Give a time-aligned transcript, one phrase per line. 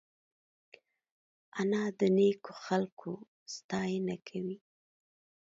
[1.59, 3.11] انا د نیکو خلکو
[3.55, 4.57] ستاینه کوي